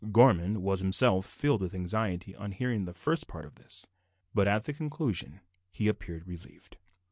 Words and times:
Gorman 0.11 0.63
was 0.63 0.79
himself 0.79 1.27
filled 1.27 1.61
with 1.61 1.75
anxiety 1.75 2.35
on 2.35 2.53
hearing 2.53 2.85
the 2.85 2.93
first 2.95 3.27
part 3.27 3.45
of 3.45 3.53
this, 3.53 3.85
but 4.33 4.47
at 4.47 4.63
the 4.63 4.73
conclusion 4.73 5.41
he 5.71 5.87
appeared 5.87 6.25
relieved. 6.25 6.77